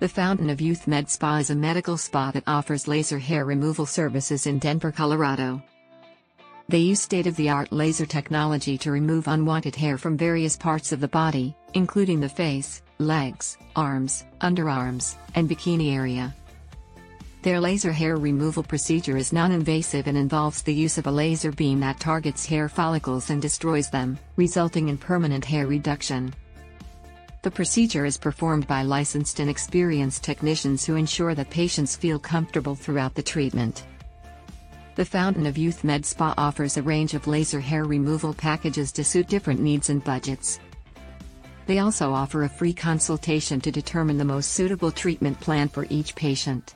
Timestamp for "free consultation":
42.48-43.60